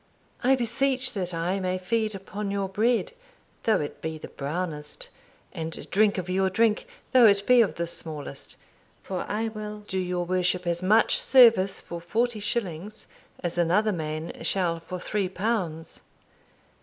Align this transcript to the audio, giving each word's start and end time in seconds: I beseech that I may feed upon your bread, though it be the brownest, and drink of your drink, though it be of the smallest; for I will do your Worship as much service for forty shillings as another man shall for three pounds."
I 0.43 0.55
beseech 0.55 1.13
that 1.13 1.31
I 1.31 1.59
may 1.59 1.77
feed 1.77 2.15
upon 2.15 2.49
your 2.49 2.67
bread, 2.67 3.11
though 3.65 3.79
it 3.79 4.01
be 4.01 4.17
the 4.17 4.29
brownest, 4.29 5.09
and 5.53 5.87
drink 5.91 6.17
of 6.17 6.27
your 6.27 6.49
drink, 6.49 6.87
though 7.11 7.27
it 7.27 7.45
be 7.45 7.61
of 7.61 7.75
the 7.75 7.85
smallest; 7.85 8.55
for 9.03 9.25
I 9.29 9.49
will 9.49 9.81
do 9.81 9.99
your 9.99 10.25
Worship 10.25 10.65
as 10.65 10.81
much 10.81 11.21
service 11.21 11.79
for 11.79 12.01
forty 12.01 12.39
shillings 12.39 13.05
as 13.43 13.59
another 13.59 13.91
man 13.93 14.41
shall 14.43 14.79
for 14.79 14.99
three 14.99 15.29
pounds." 15.29 16.01